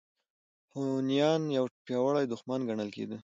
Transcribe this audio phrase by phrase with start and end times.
[0.73, 3.17] هونیان یو پیاوړی دښمن ګڼل کېده.